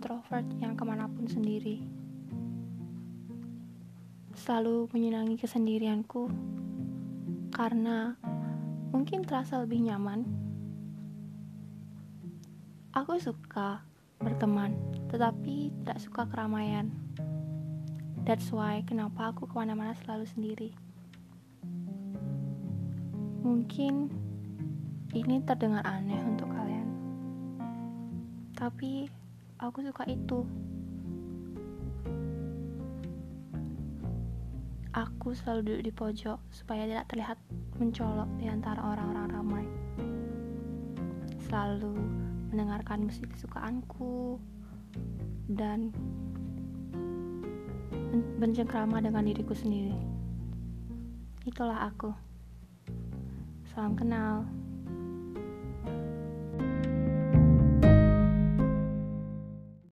introvert 0.00 0.46
yang 0.62 0.78
ke 0.78 0.84
mana 0.86 1.10
pun 1.10 1.28
sendiri. 1.28 1.82
Selalu 4.32 4.88
menyenangi 4.94 5.36
kesendirianku 5.36 6.30
karena 7.52 8.16
mungkin 8.94 9.26
terasa 9.26 9.60
lebih 9.60 9.84
nyaman. 9.84 10.24
Aku 12.96 13.18
suka 13.20 13.84
berteman, 14.22 14.78
tetapi 15.12 15.74
tidak 15.82 15.98
suka 16.00 16.22
keramaian. 16.30 16.88
That's 18.24 18.48
why 18.54 18.86
kenapa 18.86 19.34
aku 19.34 19.50
ke 19.50 19.54
mana-mana 19.58 19.92
selalu 20.00 20.26
sendiri. 20.30 20.70
Mungkin 23.44 24.08
ini 25.12 25.42
terdengar 25.42 25.82
aneh 25.82 26.22
untuk 26.22 26.48
kalian. 26.54 26.69
Tapi 28.60 29.08
aku 29.56 29.80
suka 29.80 30.04
itu. 30.04 30.44
Aku 34.92 35.32
selalu 35.32 35.60
duduk 35.64 35.82
di 35.88 35.92
pojok 35.96 36.38
supaya 36.52 36.84
tidak 36.84 37.08
terlihat 37.08 37.38
mencolok 37.80 38.28
di 38.36 38.52
antara 38.52 38.84
orang-orang 38.84 39.26
ramai. 39.32 39.64
Selalu 41.48 41.96
mendengarkan 42.52 43.08
musik 43.08 43.32
kesukaanku 43.32 44.36
dan 45.48 45.88
bercengkrama 48.36 49.00
dengan 49.00 49.24
diriku 49.24 49.56
sendiri. 49.56 49.96
Itulah 51.48 51.88
aku. 51.88 52.12
Salam 53.72 53.96
kenal. 53.96 54.59